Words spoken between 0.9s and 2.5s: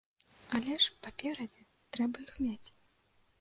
паперадзе, трэба іх